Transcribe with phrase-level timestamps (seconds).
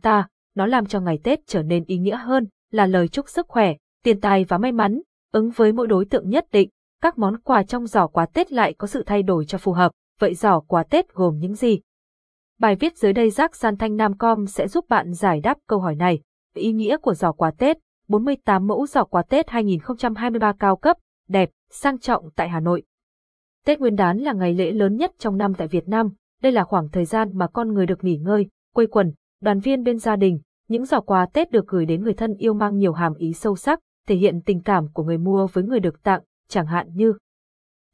[0.00, 3.48] ta, nó làm cho ngày Tết trở nên ý nghĩa hơn, là lời chúc sức
[3.48, 5.00] khỏe, tiền tài và may mắn,
[5.32, 6.70] ứng với mỗi đối tượng nhất định,
[7.02, 9.92] các món quà trong giỏ quà Tết lại có sự thay đổi cho phù hợp,
[10.18, 11.80] vậy giỏ quà Tết gồm những gì?
[12.58, 15.94] Bài viết dưới đây rác san thanh nam.com sẽ giúp bạn giải đáp câu hỏi
[15.94, 16.20] này.
[16.54, 17.78] Ý nghĩa của giỏ quà Tết,
[18.08, 20.96] 48 mẫu giỏ quà Tết 2023 cao cấp,
[21.28, 22.82] đẹp, sang trọng tại Hà Nội.
[23.66, 26.08] Tết Nguyên đán là ngày lễ lớn nhất trong năm tại Việt Nam,
[26.42, 29.82] đây là khoảng thời gian mà con người được nghỉ ngơi, quây quần, đoàn viên
[29.82, 32.92] bên gia đình, những giỏ quà Tết được gửi đến người thân yêu mang nhiều
[32.92, 36.22] hàm ý sâu sắc, thể hiện tình cảm của người mua với người được tặng,
[36.48, 37.12] chẳng hạn như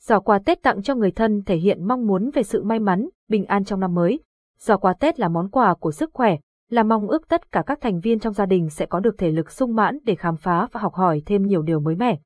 [0.00, 3.08] Giỏ quà Tết tặng cho người thân thể hiện mong muốn về sự may mắn,
[3.28, 4.20] bình an trong năm mới.
[4.58, 6.36] Giỏ quà Tết là món quà của sức khỏe,
[6.70, 9.30] là mong ước tất cả các thành viên trong gia đình sẽ có được thể
[9.30, 12.18] lực sung mãn để khám phá và học hỏi thêm nhiều điều mới mẻ.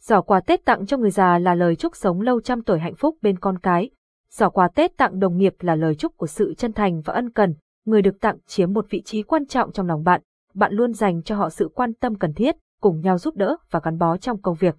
[0.00, 2.94] Giỏ quà Tết tặng cho người già là lời chúc sống lâu trăm tuổi hạnh
[2.94, 3.90] phúc bên con cái.
[4.30, 7.30] Giỏ quà Tết tặng đồng nghiệp là lời chúc của sự chân thành và ân
[7.30, 10.22] cần, người được tặng chiếm một vị trí quan trọng trong lòng bạn,
[10.54, 13.80] bạn luôn dành cho họ sự quan tâm cần thiết, cùng nhau giúp đỡ và
[13.82, 14.76] gắn bó trong công việc.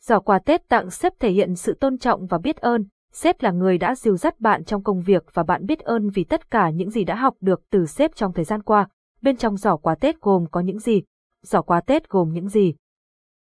[0.00, 3.50] Giỏ quà Tết tặng sếp thể hiện sự tôn trọng và biết ơn, sếp là
[3.50, 6.70] người đã dìu dắt bạn trong công việc và bạn biết ơn vì tất cả
[6.70, 8.88] những gì đã học được từ sếp trong thời gian qua.
[9.22, 11.02] Bên trong giỏ quà Tết gồm có những gì?
[11.42, 12.74] Giỏ quà Tết gồm những gì?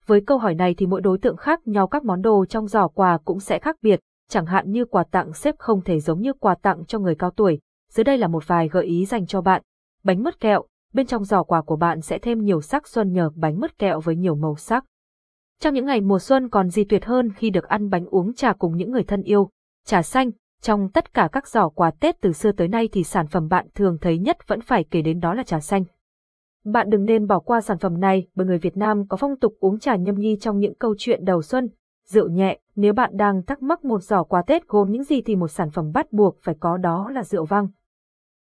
[0.05, 2.87] Với câu hỏi này thì mỗi đối tượng khác nhau các món đồ trong giỏ
[2.87, 6.33] quà cũng sẽ khác biệt, chẳng hạn như quà tặng sếp không thể giống như
[6.33, 7.59] quà tặng cho người cao tuổi.
[7.95, 9.61] Dưới đây là một vài gợi ý dành cho bạn.
[10.03, 13.29] Bánh mứt kẹo, bên trong giỏ quà của bạn sẽ thêm nhiều sắc xuân nhờ
[13.35, 14.85] bánh mứt kẹo với nhiều màu sắc.
[15.59, 18.53] Trong những ngày mùa xuân còn gì tuyệt hơn khi được ăn bánh uống trà
[18.53, 19.49] cùng những người thân yêu.
[19.85, 23.27] Trà xanh, trong tất cả các giỏ quà Tết từ xưa tới nay thì sản
[23.27, 25.83] phẩm bạn thường thấy nhất vẫn phải kể đến đó là trà xanh.
[26.65, 29.53] Bạn đừng nên bỏ qua sản phẩm này bởi người Việt Nam có phong tục
[29.59, 31.69] uống trà nhâm nhi trong những câu chuyện đầu xuân.
[32.05, 35.35] Rượu nhẹ, nếu bạn đang thắc mắc một giỏ quà Tết gồm những gì thì
[35.35, 37.67] một sản phẩm bắt buộc phải có đó là rượu vang.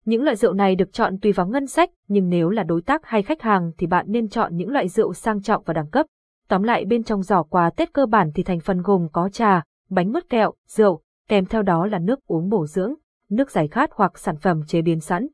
[0.05, 3.07] Những loại rượu này được chọn tùy vào ngân sách, nhưng nếu là đối tác
[3.07, 6.07] hay khách hàng thì bạn nên chọn những loại rượu sang trọng và đẳng cấp.
[6.49, 9.63] Tóm lại bên trong giỏ quà Tết cơ bản thì thành phần gồm có trà,
[9.91, 12.95] bánh mứt kẹo, rượu, kèm theo đó là nước uống bổ dưỡng,
[13.31, 15.27] nước giải khát hoặc sản phẩm chế biến sẵn.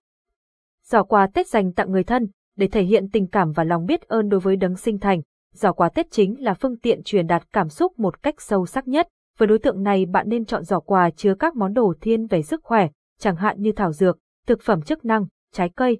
[0.84, 4.02] Giỏ quà Tết dành tặng người thân, để thể hiện tình cảm và lòng biết
[4.02, 5.20] ơn đối với đấng sinh thành.
[5.54, 8.88] Giỏ quà Tết chính là phương tiện truyền đạt cảm xúc một cách sâu sắc
[8.88, 9.08] nhất.
[9.38, 12.42] Với đối tượng này bạn nên chọn giỏ quà chứa các món đồ thiên về
[12.42, 14.18] sức khỏe, chẳng hạn như thảo dược,
[14.48, 15.98] thực phẩm chức năng, trái cây.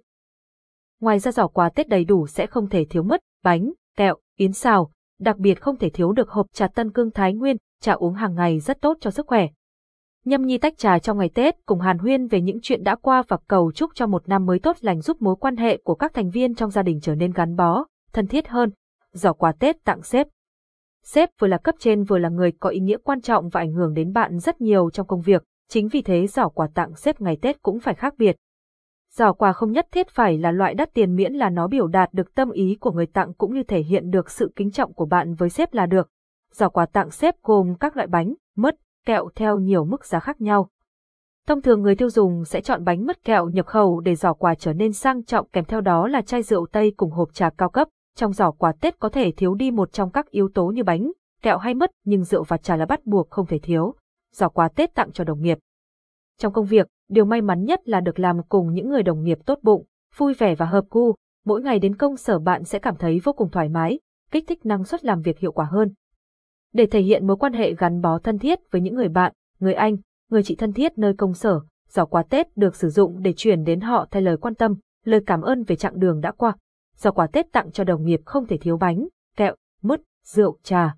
[1.01, 4.53] Ngoài ra giỏ quà Tết đầy đủ sẽ không thể thiếu mất bánh, kẹo, yến
[4.53, 8.15] xào, đặc biệt không thể thiếu được hộp trà Tân Cương Thái Nguyên, trà uống
[8.15, 9.49] hàng ngày rất tốt cho sức khỏe.
[10.25, 13.23] Nhâm nhi tách trà trong ngày Tết cùng Hàn Huyên về những chuyện đã qua
[13.29, 16.15] và cầu chúc cho một năm mới tốt lành giúp mối quan hệ của các
[16.15, 18.71] thành viên trong gia đình trở nên gắn bó, thân thiết hơn.
[19.13, 20.27] Giỏ quà Tết tặng sếp.
[21.05, 23.73] Sếp vừa là cấp trên vừa là người có ý nghĩa quan trọng và ảnh
[23.73, 27.21] hưởng đến bạn rất nhiều trong công việc, chính vì thế giỏ quà tặng xếp
[27.21, 28.37] ngày Tết cũng phải khác biệt.
[29.15, 32.09] Giỏ quà không nhất thiết phải là loại đắt tiền miễn là nó biểu đạt
[32.12, 35.06] được tâm ý của người tặng cũng như thể hiện được sự kính trọng của
[35.06, 36.09] bạn với sếp là được.
[36.53, 38.75] Giỏ quà tặng xếp gồm các loại bánh, mứt,
[39.06, 40.69] kẹo theo nhiều mức giá khác nhau.
[41.47, 44.55] Thông thường người tiêu dùng sẽ chọn bánh mứt kẹo nhập khẩu để giỏ quà
[44.55, 47.71] trở nên sang trọng kèm theo đó là chai rượu Tây cùng hộp trà cao
[47.71, 47.89] cấp.
[48.17, 51.12] Trong giỏ quà Tết có thể thiếu đi một trong các yếu tố như bánh,
[51.43, 53.95] kẹo hay mứt nhưng rượu và trà là bắt buộc không thể thiếu.
[54.34, 55.59] Giỏ quà Tết tặng cho đồng nghiệp.
[56.39, 59.39] Trong công việc, điều may mắn nhất là được làm cùng những người đồng nghiệp
[59.47, 59.84] tốt bụng,
[60.16, 61.15] vui vẻ và hợp gu.
[61.44, 64.00] Mỗi ngày đến công sở bạn sẽ cảm thấy vô cùng thoải mái,
[64.31, 65.93] kích thích năng suất làm việc hiệu quả hơn.
[66.72, 69.75] Để thể hiện mối quan hệ gắn bó thân thiết với những người bạn, người
[69.75, 69.97] anh,
[70.31, 73.65] người chị thân thiết nơi công sở, giỏ quà Tết được sử dụng để truyền
[73.65, 74.75] đến họ thay lời quan tâm,
[75.05, 76.56] lời cảm ơn về chặng đường đã qua.
[76.97, 80.94] Giỏ quà Tết tặng cho đồng nghiệp không thể thiếu bánh, kẹo, mứt, rượu, trà.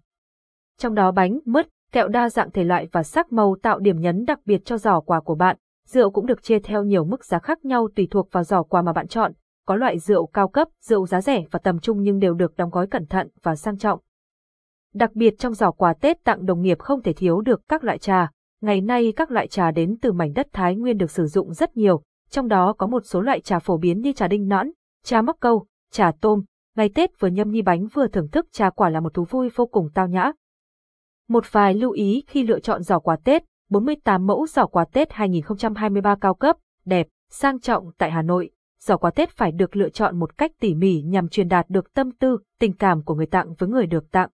[0.78, 4.24] Trong đó bánh, mứt, kẹo đa dạng thể loại và sắc màu tạo điểm nhấn
[4.24, 5.56] đặc biệt cho giỏ quà của bạn.
[5.86, 8.82] Rượu cũng được chia theo nhiều mức giá khác nhau tùy thuộc vào giỏ quà
[8.82, 9.32] mà bạn chọn.
[9.66, 12.70] Có loại rượu cao cấp, rượu giá rẻ và tầm trung nhưng đều được đóng
[12.70, 14.00] gói cẩn thận và sang trọng.
[14.94, 17.98] Đặc biệt trong giỏ quà Tết tặng đồng nghiệp không thể thiếu được các loại
[17.98, 18.30] trà.
[18.62, 21.76] Ngày nay các loại trà đến từ mảnh đất Thái Nguyên được sử dụng rất
[21.76, 24.70] nhiều, trong đó có một số loại trà phổ biến như trà đinh nõn,
[25.04, 26.42] trà móc câu, trà tôm.
[26.76, 29.50] Ngày Tết vừa nhâm nhi bánh vừa thưởng thức trà quả là một thú vui
[29.54, 30.32] vô cùng tao nhã.
[31.30, 35.12] Một vài lưu ý khi lựa chọn giỏ quà Tết, 48 mẫu giỏ quà Tết
[35.12, 38.50] 2023 cao cấp, đẹp, sang trọng tại Hà Nội.
[38.84, 41.92] Giỏ quà Tết phải được lựa chọn một cách tỉ mỉ nhằm truyền đạt được
[41.94, 44.30] tâm tư, tình cảm của người tặng với người được tặng.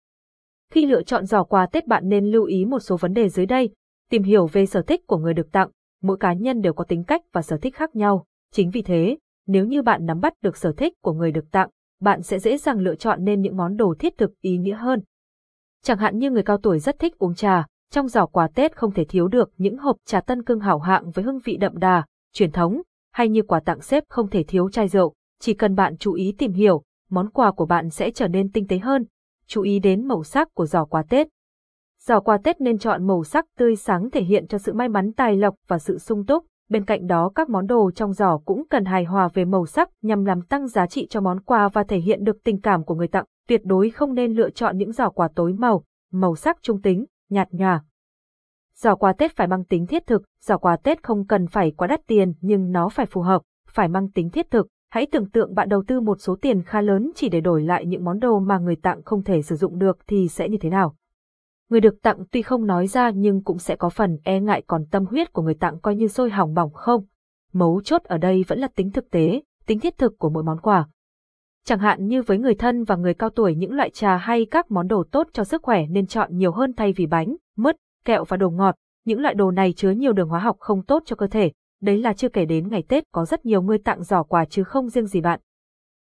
[0.72, 3.46] Khi lựa chọn giỏ quà Tết bạn nên lưu ý một số vấn đề dưới
[3.46, 3.70] đây.
[4.10, 5.70] Tìm hiểu về sở thích của người được tặng.
[6.02, 8.26] Mỗi cá nhân đều có tính cách và sở thích khác nhau.
[8.52, 11.70] Chính vì thế, nếu như bạn nắm bắt được sở thích của người được tặng,
[12.00, 15.02] bạn sẽ dễ dàng lựa chọn nên những món đồ thiết thực ý nghĩa hơn.
[15.84, 18.92] Chẳng hạn như người cao tuổi rất thích uống trà, trong giỏ quà Tết không
[18.92, 22.04] thể thiếu được những hộp trà tân cương hảo hạng với hương vị đậm đà,
[22.32, 22.82] truyền thống,
[23.12, 26.34] hay như quà tặng xếp không thể thiếu chai rượu, chỉ cần bạn chú ý
[26.38, 29.04] tìm hiểu, món quà của bạn sẽ trở nên tinh tế hơn.
[29.46, 31.28] Chú ý đến màu sắc của giỏ quà Tết.
[32.00, 35.12] Giỏ quà Tết nên chọn màu sắc tươi sáng thể hiện cho sự may mắn
[35.12, 36.46] tài lộc và sự sung túc.
[36.70, 39.90] Bên cạnh đó các món đồ trong giỏ cũng cần hài hòa về màu sắc
[40.02, 42.94] nhằm làm tăng giá trị cho món quà và thể hiện được tình cảm của
[42.94, 43.24] người tặng.
[43.52, 47.04] Tuyệt đối không nên lựa chọn những giỏ quà tối màu, màu sắc trung tính,
[47.30, 47.84] nhạt nhòa.
[48.74, 51.86] Giỏ quà Tết phải mang tính thiết thực, giỏ quà Tết không cần phải quá
[51.86, 54.66] đắt tiền nhưng nó phải phù hợp, phải mang tính thiết thực.
[54.90, 57.86] Hãy tưởng tượng bạn đầu tư một số tiền khá lớn chỉ để đổi lại
[57.86, 60.70] những món đồ mà người tặng không thể sử dụng được thì sẽ như thế
[60.70, 60.94] nào.
[61.70, 64.84] Người được tặng tuy không nói ra nhưng cũng sẽ có phần e ngại còn
[64.90, 67.04] tâm huyết của người tặng coi như sôi hỏng bỏng không.
[67.52, 70.60] Mấu chốt ở đây vẫn là tính thực tế, tính thiết thực của mỗi món
[70.60, 70.88] quà.
[71.64, 74.70] Chẳng hạn như với người thân và người cao tuổi những loại trà hay các
[74.70, 78.24] món đồ tốt cho sức khỏe nên chọn nhiều hơn thay vì bánh, mứt, kẹo
[78.24, 78.74] và đồ ngọt.
[79.04, 81.52] Những loại đồ này chứa nhiều đường hóa học không tốt cho cơ thể.
[81.80, 84.64] Đấy là chưa kể đến ngày Tết có rất nhiều người tặng giỏ quà chứ
[84.64, 85.40] không riêng gì bạn.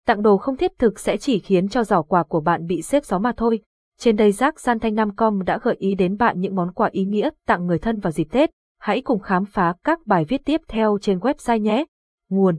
[0.05, 3.05] Tặng đồ không thiết thực sẽ chỉ khiến cho giỏ quà của bạn bị xếp
[3.05, 3.59] gió mà thôi.
[3.99, 6.89] Trên đây Giác San Thanh Nam Com đã gợi ý đến bạn những món quà
[6.91, 8.49] ý nghĩa tặng người thân vào dịp Tết.
[8.79, 11.85] Hãy cùng khám phá các bài viết tiếp theo trên website nhé.
[12.29, 12.57] Nguồn